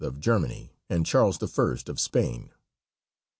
[0.03, 2.49] of Germany, and Charles I., of Spain.